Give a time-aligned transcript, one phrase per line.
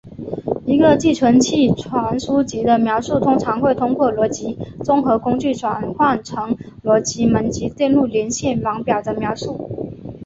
[0.65, 9.91] 一个寄存器传输级的描述通常会通过逻辑综合工具转换成逻辑门级电路连线网表的描述。